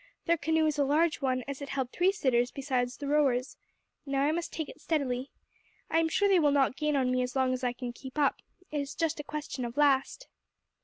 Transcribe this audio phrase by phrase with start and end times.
[0.25, 3.55] "Their canoe is a large one, as it held three sitters besides the rowers.
[4.03, 5.29] Now I must take it steadily.
[5.91, 8.17] I am sure they will not gain on me as long as I can keep
[8.17, 8.41] up
[8.71, 10.27] it is just a question of last."